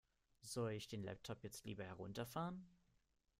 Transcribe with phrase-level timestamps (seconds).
[0.41, 2.65] Soll ich den Laptop jetzt lieber herunterfahren?